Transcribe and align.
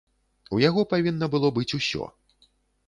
У 0.57 0.61
яго 0.69 0.81
павінна 0.93 1.25
было 1.37 1.53
быць 1.59 1.71
усё. 1.81 2.03